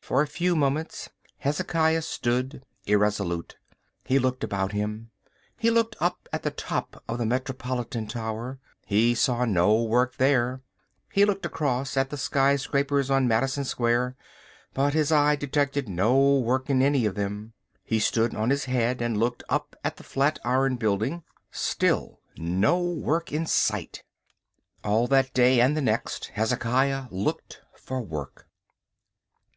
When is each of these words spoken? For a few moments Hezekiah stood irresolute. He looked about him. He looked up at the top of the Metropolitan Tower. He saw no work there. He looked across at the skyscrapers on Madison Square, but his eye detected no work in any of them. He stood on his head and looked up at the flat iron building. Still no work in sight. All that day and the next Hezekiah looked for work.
For 0.00 0.22
a 0.22 0.26
few 0.26 0.56
moments 0.56 1.08
Hezekiah 1.38 2.02
stood 2.02 2.64
irresolute. 2.84 3.58
He 4.02 4.18
looked 4.18 4.42
about 4.42 4.72
him. 4.72 5.12
He 5.56 5.70
looked 5.70 5.94
up 6.00 6.28
at 6.32 6.42
the 6.42 6.50
top 6.50 7.04
of 7.06 7.18
the 7.18 7.26
Metropolitan 7.26 8.08
Tower. 8.08 8.58
He 8.86 9.14
saw 9.14 9.44
no 9.44 9.80
work 9.84 10.16
there. 10.16 10.62
He 11.12 11.24
looked 11.24 11.46
across 11.46 11.96
at 11.96 12.10
the 12.10 12.16
skyscrapers 12.16 13.08
on 13.08 13.28
Madison 13.28 13.62
Square, 13.64 14.16
but 14.74 14.94
his 14.94 15.12
eye 15.12 15.36
detected 15.36 15.88
no 15.88 16.38
work 16.40 16.68
in 16.68 16.82
any 16.82 17.06
of 17.06 17.14
them. 17.14 17.52
He 17.84 18.00
stood 18.00 18.34
on 18.34 18.50
his 18.50 18.64
head 18.64 19.00
and 19.00 19.16
looked 19.16 19.44
up 19.48 19.76
at 19.84 19.96
the 19.96 20.02
flat 20.02 20.40
iron 20.44 20.74
building. 20.74 21.22
Still 21.52 22.20
no 22.36 22.80
work 22.82 23.30
in 23.30 23.46
sight. 23.46 24.02
All 24.82 25.06
that 25.06 25.32
day 25.34 25.60
and 25.60 25.76
the 25.76 25.82
next 25.82 26.30
Hezekiah 26.34 27.06
looked 27.12 27.60
for 27.76 28.00
work. 28.00 28.48